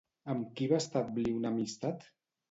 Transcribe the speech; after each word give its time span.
Amb 0.33 0.45
qui 0.59 0.69
va 0.71 0.79
establir 0.83 1.25
una 1.35 1.51
amistat? 1.57 2.09